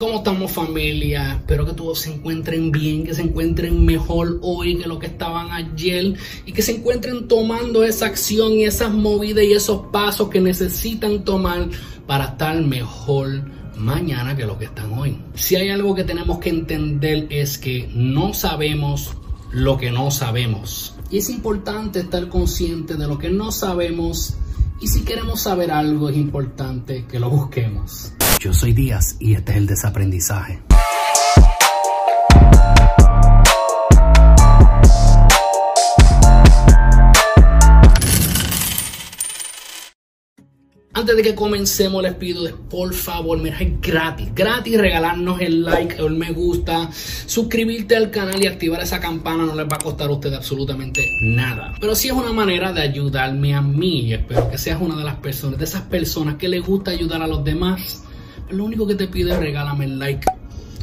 [0.00, 1.32] ¿Cómo estamos familia?
[1.32, 5.50] Espero que todos se encuentren bien, que se encuentren mejor hoy que lo que estaban
[5.50, 6.14] ayer
[6.46, 11.24] y que se encuentren tomando esa acción y esas movidas y esos pasos que necesitan
[11.24, 11.68] tomar
[12.06, 13.42] para estar mejor
[13.76, 15.18] mañana que lo que están hoy.
[15.34, 19.16] Si hay algo que tenemos que entender es que no sabemos
[19.50, 20.94] lo que no sabemos.
[21.10, 24.36] Y es importante estar consciente de lo que no sabemos
[24.80, 28.12] y si queremos saber algo es importante que lo busquemos.
[28.40, 30.60] Yo soy Díaz y este es el desaprendizaje.
[40.92, 45.64] Antes de que comencemos les pido de por favor, mira, es gratis, gratis regalarnos el
[45.64, 49.82] like el me gusta, suscribirte al canal y activar esa campana, no les va a
[49.82, 51.74] costar a ustedes absolutamente nada.
[51.80, 55.04] Pero sí es una manera de ayudarme a mí y espero que seas una de
[55.04, 58.04] las personas, de esas personas que les gusta ayudar a los demás
[58.50, 60.26] lo único que te pido es regálame el like,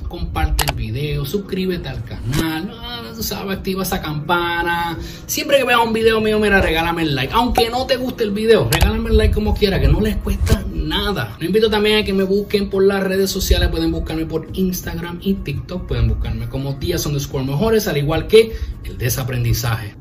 [0.07, 2.71] comparte el video, suscríbete al canal,
[3.19, 4.97] sabes, activa esa campana.
[5.25, 7.33] Siempre que veas un video mío, mira, regálame el like.
[7.33, 10.63] Aunque no te guste el video, regálame el like como quiera, que no les cuesta
[10.73, 11.35] nada.
[11.41, 13.69] Invito también a que me busquen por las redes sociales.
[13.69, 15.87] Pueden buscarme por Instagram y TikTok.
[15.87, 19.95] Pueden buscarme como Días underscore mejores, al igual que el desaprendizaje.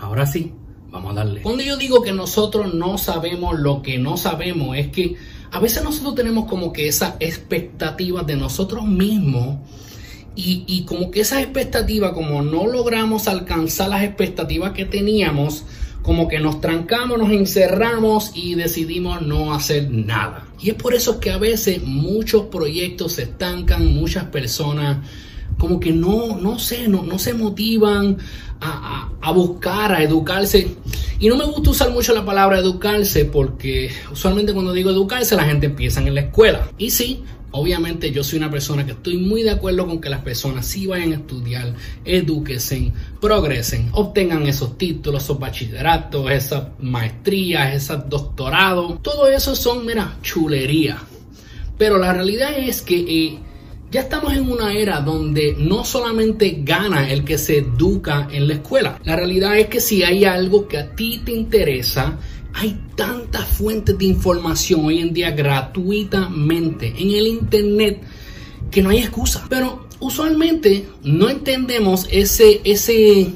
[0.00, 0.54] Ahora sí,
[0.98, 1.42] Vamos a darle.
[1.42, 5.14] Cuando yo digo que nosotros no sabemos lo que no sabemos, es que
[5.52, 9.58] a veces nosotros tenemos como que esa expectativa de nosotros mismos
[10.34, 15.64] y, y, como que esas expectativas, como no logramos alcanzar las expectativas que teníamos,
[16.02, 20.48] como que nos trancamos, nos encerramos y decidimos no hacer nada.
[20.60, 24.98] Y es por eso que a veces muchos proyectos se estancan, muchas personas
[25.58, 28.16] como que no, no sé, no, no se motivan
[28.60, 30.76] a, a, buscar, a educarse.
[31.18, 35.44] Y no me gusta usar mucho la palabra educarse porque usualmente cuando digo educarse la
[35.44, 36.68] gente empieza en la escuela.
[36.78, 40.20] Y sí, obviamente yo soy una persona que estoy muy de acuerdo con que las
[40.20, 48.08] personas sí vayan a estudiar, eduquesen, progresen, obtengan esos títulos, esos bachilleratos, esas maestrías, esos
[48.08, 49.02] doctorados.
[49.02, 50.98] Todo eso son, mira, chulería.
[51.76, 52.96] Pero la realidad es que...
[52.96, 53.38] Eh,
[53.90, 58.54] ya estamos en una era donde no solamente gana el que se educa en la
[58.54, 59.00] escuela.
[59.04, 62.18] La realidad es que si hay algo que a ti te interesa,
[62.52, 68.02] hay tantas fuentes de información hoy en día gratuitamente en el Internet
[68.70, 69.46] que no hay excusa.
[69.48, 73.32] Pero usualmente no entendemos ese, ese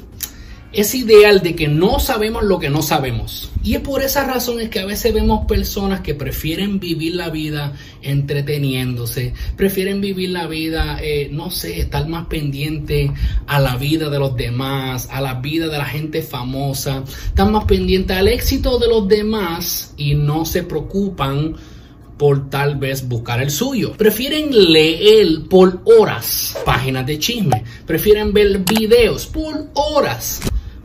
[0.73, 3.51] es ideal de que no sabemos lo que no sabemos.
[3.63, 7.29] Y es por esa razón es que a veces vemos personas que prefieren vivir la
[7.29, 13.11] vida entreteniéndose, prefieren vivir la vida, eh, no sé, estar más pendiente
[13.45, 17.65] a la vida de los demás, a la vida de la gente famosa, están más
[17.65, 21.55] pendientes al éxito de los demás y no se preocupan
[22.17, 23.93] por tal vez buscar el suyo.
[23.93, 27.63] Prefieren leer por horas páginas de chisme.
[27.85, 30.41] Prefieren ver videos por horas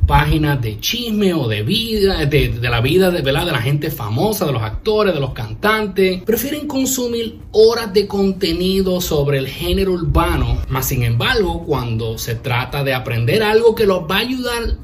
[0.09, 4.63] páginas de chisme o de vida, de, la vida de, la gente famosa, de los
[4.63, 6.23] actores, de los cantantes.
[6.23, 10.63] Prefieren consumir horas de contenido sobre el género urbano.
[10.71, 14.79] Más sin embargo, cuando se trata de aprender algo que los va a ayudar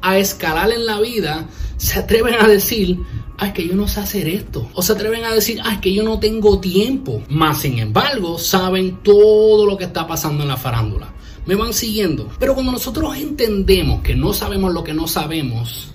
[0.00, 2.98] a escalar en la vida, se atreven a decir,
[3.38, 4.70] es que yo no sé hacer esto.
[4.72, 7.22] O se atreven a decir, es que yo no tengo tiempo.
[7.28, 12.28] Más sin embargo, saben todo lo que está pasando en la farándula me van siguiendo.
[12.38, 15.94] Pero cuando nosotros entendemos que no sabemos lo que no sabemos,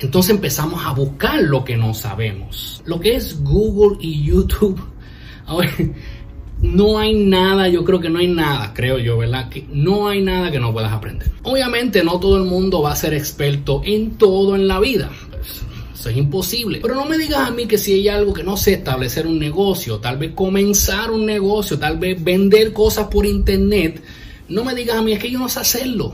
[0.00, 2.82] entonces empezamos a buscar lo que no sabemos.
[2.86, 4.80] Lo que es Google y YouTube.
[6.62, 9.48] no hay nada, yo creo que no hay nada, creo yo, ¿verdad?
[9.48, 11.30] Que no hay nada que no puedas aprender.
[11.42, 15.10] Obviamente no todo el mundo va a ser experto en todo en la vida.
[15.94, 16.78] Eso es imposible.
[16.80, 19.38] Pero no me digas a mí que si hay algo que no sé, establecer un
[19.38, 24.02] negocio, tal vez comenzar un negocio, tal vez vender cosas por internet,
[24.50, 26.12] no me digas a mí, es que yo no sé hacerlo.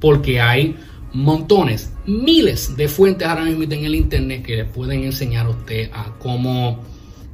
[0.00, 0.76] Porque hay
[1.12, 5.90] montones, miles de fuentes ahora mismo en el internet que le pueden enseñar a usted
[5.92, 6.80] a cómo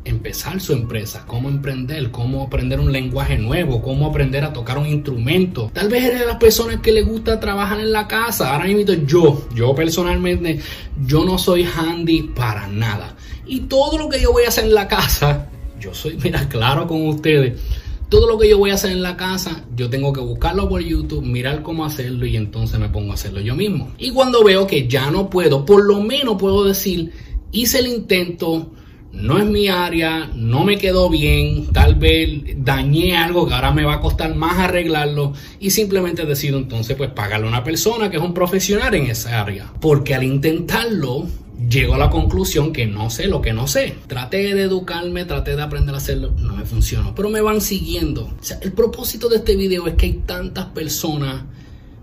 [0.05, 4.87] empezar su empresa, cómo emprender, cómo aprender un lenguaje nuevo, cómo aprender a tocar un
[4.87, 5.71] instrumento.
[5.73, 8.53] Tal vez eres de las personas que le gusta trabajar en la casa.
[8.53, 10.61] Ahora mismo yo, yo personalmente,
[11.05, 13.17] yo no soy handy para nada.
[13.47, 15.49] Y todo lo que yo voy a hacer en la casa,
[15.81, 17.61] yo soy, mira, claro con ustedes
[18.09, 20.81] todo lo que yo voy a hacer en la casa, yo tengo que buscarlo por
[20.81, 23.93] YouTube, mirar cómo hacerlo y entonces me pongo a hacerlo yo mismo.
[23.99, 27.13] Y cuando veo que ya no puedo, por lo menos puedo decir,
[27.51, 28.71] hice el intento,
[29.13, 33.85] no es mi área, no me quedó bien, tal vez dañé algo que ahora me
[33.85, 38.19] va a costar más arreglarlo y simplemente decido entonces pues pagarle a una persona que
[38.19, 39.73] es un profesional en esa área.
[39.81, 41.27] Porque al intentarlo,
[41.69, 43.97] llego a la conclusión que no sé lo que no sé.
[44.07, 48.33] Traté de educarme, traté de aprender a hacerlo, no me funcionó, pero me van siguiendo.
[48.61, 51.45] El propósito de este video es que hay tantas personas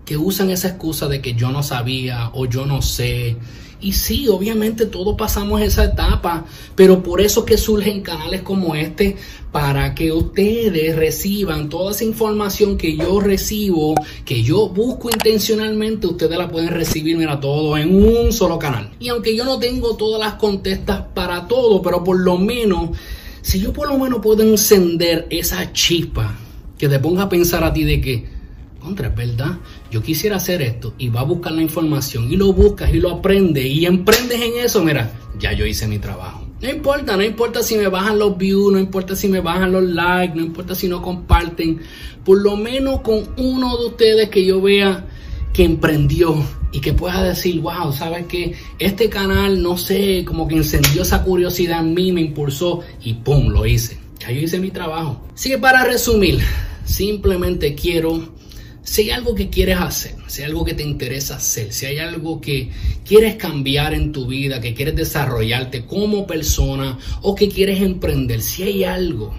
[0.04, 3.36] que usan esa excusa de que yo no sabía o yo no sé.
[3.84, 9.18] Y sí, obviamente todos pasamos esa etapa, pero por eso que surgen canales como este,
[9.52, 13.94] para que ustedes reciban toda esa información que yo recibo,
[14.24, 18.90] que yo busco intencionalmente, ustedes la pueden recibir, mira, todo en un solo canal.
[18.98, 22.96] Y aunque yo no tengo todas las contestas para todo, pero por lo menos,
[23.42, 26.38] si yo por lo menos puedo encender esa chispa
[26.78, 28.33] que te ponga a pensar a ti de que,
[28.84, 29.58] contra, es verdad,
[29.90, 33.10] yo quisiera hacer esto y va a buscar la información y lo buscas y lo
[33.10, 36.46] aprendes y emprendes en eso, mira, ya yo hice mi trabajo.
[36.60, 39.82] No importa, no importa si me bajan los views, no importa si me bajan los
[39.82, 41.80] likes, no importa si no comparten.
[42.24, 45.06] Por lo menos con uno de ustedes que yo vea
[45.52, 46.42] que emprendió
[46.72, 48.54] y que pueda decir, wow, ¿sabes qué?
[48.78, 53.48] Este canal, no sé, como que encendió esa curiosidad en mí, me impulsó y ¡pum!
[53.48, 53.98] Lo hice.
[54.20, 55.22] Ya yo hice mi trabajo.
[55.34, 56.40] Así que para resumir,
[56.84, 58.28] simplemente quiero
[58.84, 61.98] si hay algo que quieres hacer, si hay algo que te interesa hacer, si hay
[61.98, 62.70] algo que
[63.04, 68.62] quieres cambiar en tu vida, que quieres desarrollarte como persona o que quieres emprender, si
[68.62, 69.34] hay algo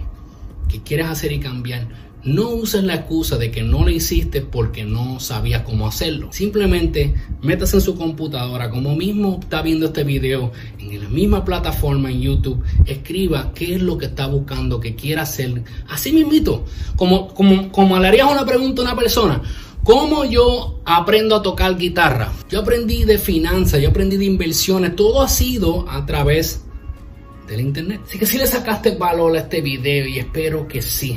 [0.68, 1.86] que quieres hacer y cambiar,
[2.26, 6.28] no uses la excusa de que no lo hiciste porque no sabías cómo hacerlo.
[6.32, 12.10] Simplemente métase en su computadora, como mismo está viendo este video, en la misma plataforma
[12.10, 15.62] en YouTube, escriba qué es lo que está buscando, que quiera hacer.
[15.88, 16.64] Así mismito,
[16.96, 19.40] como, como, como le harías una pregunta a una persona.
[19.84, 22.32] ¿Cómo yo aprendo a tocar guitarra?
[22.50, 26.64] Yo aprendí de finanzas, yo aprendí de inversiones, todo ha sido a través
[27.46, 28.00] del internet.
[28.04, 31.16] Así que si le sacaste valor a este video y espero que sí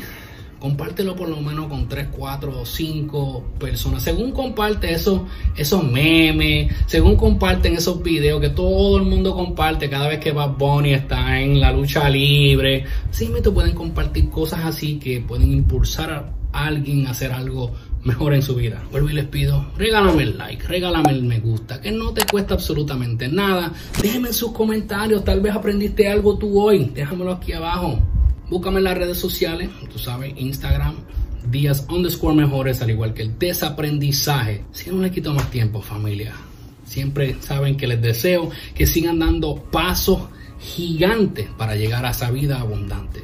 [0.60, 4.04] compártelo por lo menos con 3, 4 o 5 personas.
[4.04, 5.22] Según comparte esos,
[5.56, 10.58] esos memes, según comparten esos videos que todo el mundo comparte cada vez que Bad
[10.58, 12.86] Bunny está en la lucha libre.
[13.30, 16.12] Me pueden compartir cosas así que pueden impulsar
[16.52, 17.72] a alguien a hacer algo
[18.04, 18.84] mejor en su vida.
[18.92, 22.56] Vuelvo y les pido, regálame el like, regálame el me gusta, que no te cuesta
[22.56, 23.72] absolutamente nada.
[24.02, 26.92] Déjenme en sus comentarios, tal vez aprendiste algo tú hoy.
[26.94, 28.00] Déjamelo aquí abajo.
[28.50, 30.96] Búscame en las redes sociales, tú sabes, Instagram,
[31.50, 34.64] días underscore mejores, al igual que el desaprendizaje.
[34.72, 36.34] Si no les quito más tiempo, familia.
[36.86, 40.22] Siempre saben que les deseo que sigan dando pasos
[40.60, 43.22] gigantes para llegar a esa vida abundante.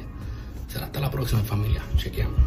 [0.68, 1.82] Será hasta la próxima, familia.
[1.96, 2.40] Chequeamos.